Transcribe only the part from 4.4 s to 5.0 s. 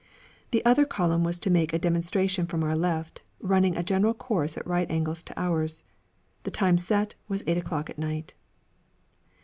at right